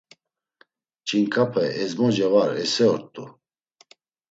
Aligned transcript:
Ç̌inǩape, 1.07 1.63
ezmoce 1.83 2.27
var 2.33 2.49
esse 2.63 2.85
ort̆u. 2.93 3.23